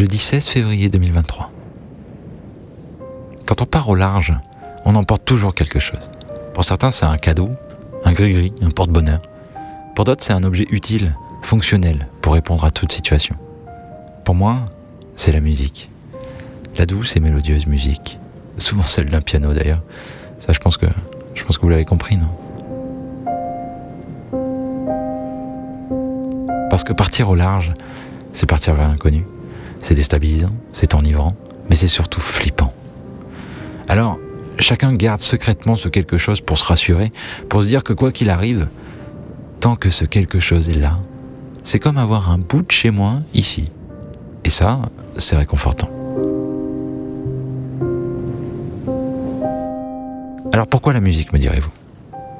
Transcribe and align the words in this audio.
jeudi 0.00 0.16
16 0.16 0.48
février 0.48 0.88
2023. 0.88 1.52
Quand 3.44 3.60
on 3.60 3.66
part 3.66 3.86
au 3.90 3.94
large, 3.94 4.32
on 4.86 4.94
emporte 4.94 5.26
toujours 5.26 5.54
quelque 5.54 5.78
chose. 5.78 6.10
Pour 6.54 6.64
certains, 6.64 6.90
c'est 6.90 7.04
un 7.04 7.18
cadeau, 7.18 7.50
un 8.06 8.12
gris-gris, 8.12 8.54
un 8.62 8.70
porte-bonheur. 8.70 9.20
Pour 9.94 10.06
d'autres, 10.06 10.24
c'est 10.24 10.32
un 10.32 10.42
objet 10.42 10.66
utile, 10.70 11.14
fonctionnel, 11.42 12.08
pour 12.22 12.32
répondre 12.32 12.64
à 12.64 12.70
toute 12.70 12.92
situation. 12.92 13.36
Pour 14.24 14.34
moi, 14.34 14.64
c'est 15.16 15.32
la 15.32 15.40
musique. 15.40 15.90
La 16.78 16.86
douce 16.86 17.14
et 17.16 17.20
mélodieuse 17.20 17.66
musique. 17.66 18.18
Souvent 18.56 18.84
celle 18.84 19.10
d'un 19.10 19.20
piano 19.20 19.52
d'ailleurs. 19.52 19.82
Ça, 20.38 20.54
je 20.54 20.60
pense 20.60 20.78
que, 20.78 20.86
je 21.34 21.44
pense 21.44 21.58
que 21.58 21.62
vous 21.62 21.68
l'avez 21.68 21.84
compris, 21.84 22.16
non? 22.16 22.30
Parce 26.70 26.84
que 26.84 26.94
partir 26.94 27.28
au 27.28 27.34
large, 27.34 27.74
c'est 28.32 28.46
partir 28.46 28.72
vers 28.72 28.88
l'inconnu. 28.88 29.26
C'est 29.80 29.94
déstabilisant, 29.94 30.54
c'est 30.72 30.94
enivrant, 30.94 31.34
mais 31.68 31.76
c'est 31.76 31.88
surtout 31.88 32.20
flippant. 32.20 32.72
Alors, 33.88 34.18
chacun 34.58 34.94
garde 34.94 35.20
secrètement 35.20 35.76
ce 35.76 35.88
quelque 35.88 36.18
chose 36.18 36.40
pour 36.40 36.58
se 36.58 36.64
rassurer, 36.64 37.12
pour 37.48 37.62
se 37.62 37.68
dire 37.68 37.82
que 37.82 37.92
quoi 37.92 38.12
qu'il 38.12 38.30
arrive, 38.30 38.68
tant 39.60 39.76
que 39.76 39.90
ce 39.90 40.04
quelque 40.04 40.40
chose 40.40 40.68
est 40.68 40.78
là, 40.78 40.98
c'est 41.62 41.78
comme 41.78 41.98
avoir 41.98 42.30
un 42.30 42.38
bout 42.38 42.62
de 42.62 42.70
chez 42.70 42.90
moi 42.90 43.20
ici. 43.34 43.70
Et 44.44 44.50
ça, 44.50 44.80
c'est 45.16 45.36
réconfortant. 45.36 45.88
Alors 50.52 50.66
pourquoi 50.66 50.92
la 50.92 51.00
musique, 51.00 51.32
me 51.32 51.38
direz-vous? 51.38 51.70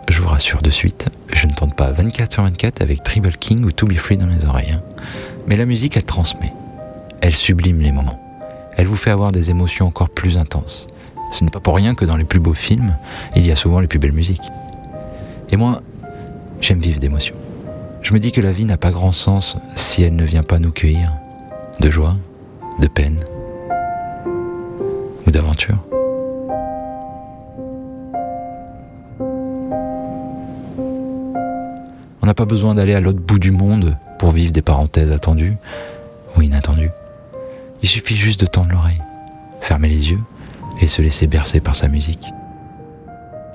Je 0.08 0.20
vous 0.20 0.28
rassure 0.28 0.62
de 0.62 0.70
suite, 0.70 1.08
je 1.32 1.46
ne 1.46 1.52
tente 1.52 1.76
pas 1.76 1.90
24 1.90 2.32
sur 2.32 2.42
24 2.42 2.82
avec 2.82 3.04
Tribal 3.04 3.36
King 3.36 3.64
ou 3.64 3.70
To 3.70 3.86
Be 3.86 3.94
Free 3.94 4.16
dans 4.16 4.26
les 4.26 4.44
oreilles. 4.44 4.72
Hein. 4.72 4.82
Mais 5.46 5.56
la 5.56 5.66
musique, 5.66 5.96
elle 5.96 6.04
transmet. 6.04 6.52
Elle 7.22 7.36
sublime 7.36 7.80
les 7.80 7.92
moments. 7.92 8.18
Elle 8.76 8.86
vous 8.86 8.96
fait 8.96 9.10
avoir 9.10 9.30
des 9.30 9.50
émotions 9.50 9.86
encore 9.86 10.08
plus 10.08 10.38
intenses. 10.38 10.86
Ce 11.32 11.44
n'est 11.44 11.50
pas 11.50 11.60
pour 11.60 11.76
rien 11.76 11.94
que 11.94 12.04
dans 12.04 12.16
les 12.16 12.24
plus 12.24 12.40
beaux 12.40 12.54
films, 12.54 12.96
il 13.36 13.46
y 13.46 13.52
a 13.52 13.56
souvent 13.56 13.80
les 13.80 13.86
plus 13.86 13.98
belles 13.98 14.12
musiques. 14.12 14.50
Et 15.50 15.56
moi, 15.56 15.82
j'aime 16.60 16.80
vivre 16.80 16.98
d'émotions. 16.98 17.36
Je 18.02 18.14
me 18.14 18.18
dis 18.18 18.32
que 18.32 18.40
la 18.40 18.52
vie 18.52 18.64
n'a 18.64 18.78
pas 18.78 18.90
grand 18.90 19.12
sens 19.12 19.58
si 19.76 20.02
elle 20.02 20.16
ne 20.16 20.24
vient 20.24 20.42
pas 20.42 20.58
nous 20.58 20.72
cueillir 20.72 21.12
de 21.80 21.90
joie, 21.90 22.16
de 22.80 22.86
peine 22.86 23.20
ou 25.26 25.30
d'aventure. 25.30 25.78
On 32.22 32.26
n'a 32.26 32.34
pas 32.34 32.46
besoin 32.46 32.74
d'aller 32.74 32.94
à 32.94 33.00
l'autre 33.00 33.20
bout 33.20 33.38
du 33.38 33.50
monde 33.50 33.96
pour 34.18 34.30
vivre 34.30 34.52
des 34.52 34.62
parenthèses 34.62 35.12
attendues 35.12 35.54
ou 36.36 36.42
inattendues. 36.42 36.90
Il 37.82 37.88
suffit 37.88 38.16
juste 38.16 38.40
de 38.40 38.46
tendre 38.46 38.70
l'oreille, 38.70 39.00
fermer 39.60 39.88
les 39.88 40.10
yeux 40.10 40.20
et 40.80 40.88
se 40.88 41.02
laisser 41.02 41.26
bercer 41.26 41.60
par 41.60 41.76
sa 41.76 41.88
musique. 41.88 42.26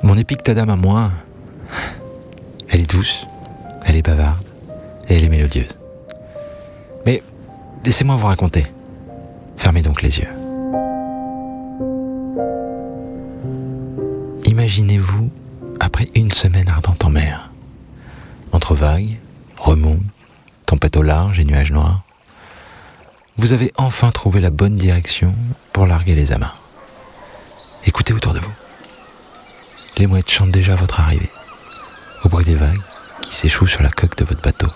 Mon 0.03 0.17
épique 0.17 0.43
Tadam 0.43 0.69
à 0.69 0.75
moi, 0.75 1.11
elle 2.69 2.81
est 2.81 2.89
douce, 2.89 3.27
elle 3.85 3.95
est 3.95 4.01
bavarde 4.01 4.43
et 5.07 5.15
elle 5.17 5.23
est 5.23 5.29
mélodieuse. 5.29 5.77
Mais 7.05 7.23
laissez-moi 7.85 8.15
vous 8.15 8.27
raconter. 8.27 8.67
Fermez 9.57 9.81
donc 9.81 10.01
les 10.01 10.19
yeux. 10.19 10.27
Imaginez-vous 14.45 15.29
après 15.79 16.07
une 16.15 16.31
semaine 16.31 16.69
ardente 16.69 17.03
en 17.05 17.09
mer, 17.09 17.51
entre 18.51 18.73
vagues, 18.73 19.17
remous, 19.57 20.01
tempêtes 20.65 20.97
au 20.97 21.03
large 21.03 21.39
et 21.39 21.45
nuages 21.45 21.71
noirs, 21.71 22.04
vous 23.37 23.51
avez 23.51 23.71
enfin 23.77 24.11
trouvé 24.11 24.39
la 24.39 24.49
bonne 24.49 24.77
direction 24.77 25.35
pour 25.73 25.85
larguer 25.85 26.15
les 26.15 26.31
amarres. 26.31 26.61
Écoutez 27.85 28.13
autour 28.13 28.33
de 28.33 28.39
vous. 28.39 28.53
Les 29.97 30.07
mouettes 30.07 30.29
chantent 30.29 30.51
déjà 30.51 30.75
votre 30.75 30.99
arrivée, 30.99 31.31
au 32.23 32.29
bruit 32.29 32.45
des 32.45 32.55
vagues 32.55 32.81
qui 33.21 33.35
s'échouent 33.35 33.67
sur 33.67 33.83
la 33.83 33.89
coque 33.89 34.17
de 34.17 34.23
votre 34.23 34.41
bateau. 34.41 34.67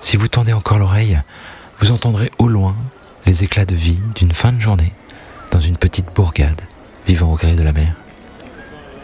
Si 0.00 0.16
vous 0.16 0.28
tendez 0.28 0.52
encore 0.52 0.78
l'oreille, 0.78 1.20
vous 1.80 1.90
entendrez 1.90 2.30
au 2.38 2.48
loin 2.48 2.76
les 3.26 3.44
éclats 3.44 3.66
de 3.66 3.74
vie 3.74 3.98
d'une 4.14 4.32
fin 4.32 4.52
de 4.52 4.60
journée 4.60 4.92
dans 5.50 5.60
une 5.60 5.76
petite 5.76 6.14
bourgade 6.14 6.60
vivant 7.06 7.32
au 7.32 7.36
gré 7.36 7.54
de 7.54 7.62
la 7.62 7.72
mer. 7.72 7.94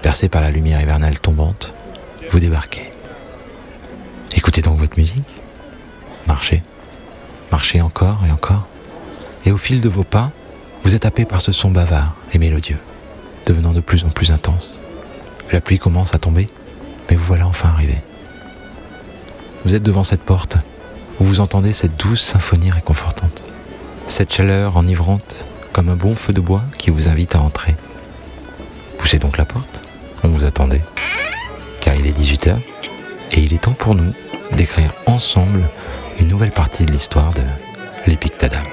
Percé 0.02 0.28
par 0.28 0.42
la 0.42 0.50
lumière 0.50 0.80
hivernale 0.80 1.18
tombante, 1.18 1.72
vous 2.30 2.38
débarquez. 2.38 2.90
Écoutez 4.36 4.62
donc 4.62 4.78
votre 4.78 4.98
musique. 4.98 5.28
Marchez. 6.26 6.62
Marchez 7.54 7.80
encore 7.80 8.18
et 8.26 8.32
encore. 8.32 8.66
Et 9.46 9.52
au 9.52 9.56
fil 9.56 9.80
de 9.80 9.88
vos 9.88 10.02
pas, 10.02 10.32
vous 10.82 10.96
êtes 10.96 11.06
happé 11.06 11.24
par 11.24 11.40
ce 11.40 11.52
son 11.52 11.70
bavard 11.70 12.16
et 12.32 12.38
mélodieux, 12.38 12.80
devenant 13.46 13.72
de 13.72 13.80
plus 13.80 14.02
en 14.02 14.08
plus 14.08 14.32
intense. 14.32 14.80
La 15.52 15.60
pluie 15.60 15.78
commence 15.78 16.16
à 16.16 16.18
tomber, 16.18 16.48
mais 17.08 17.14
vous 17.14 17.24
voilà 17.24 17.46
enfin 17.46 17.68
arrivé. 17.68 18.02
Vous 19.64 19.76
êtes 19.76 19.84
devant 19.84 20.02
cette 20.02 20.24
porte, 20.24 20.56
où 21.20 21.24
vous 21.24 21.38
entendez 21.38 21.72
cette 21.72 21.96
douce 21.96 22.22
symphonie 22.22 22.72
réconfortante. 22.72 23.44
Cette 24.08 24.34
chaleur 24.34 24.76
enivrante, 24.76 25.46
comme 25.72 25.90
un 25.90 25.96
bon 25.96 26.16
feu 26.16 26.32
de 26.32 26.40
bois 26.40 26.64
qui 26.76 26.90
vous 26.90 27.06
invite 27.06 27.36
à 27.36 27.40
entrer. 27.40 27.76
Poussez 28.98 29.20
donc 29.20 29.38
la 29.38 29.44
porte, 29.44 29.80
on 30.24 30.28
vous 30.28 30.44
attendait, 30.44 30.82
car 31.80 31.94
il 31.94 32.04
est 32.08 32.18
18h, 32.18 32.56
et 33.30 33.38
il 33.38 33.54
est 33.54 33.62
temps 33.62 33.74
pour 33.74 33.94
nous 33.94 34.12
d'écrire 34.52 34.92
ensemble 35.06 35.68
une 36.20 36.28
nouvelle 36.28 36.50
partie 36.50 36.84
de 36.84 36.92
l'histoire 36.92 37.32
de 37.32 37.42
l'Épictadame. 38.06 38.64